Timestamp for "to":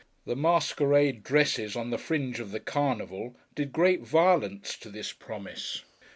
4.77-4.89